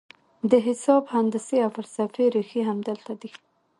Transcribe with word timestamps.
د 0.51 0.53
حساب، 0.65 1.03
هندسې 1.13 1.57
او 1.65 1.69
فلسفې 1.75 2.25
رېښې 2.35 2.61
همدلته 2.69 3.13
دي. 3.21 3.31